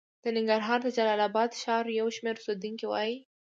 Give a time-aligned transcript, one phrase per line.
[0.23, 3.15] د ننګرهار د جلال اباد ښار یو شمېر اوسېدونکي وايي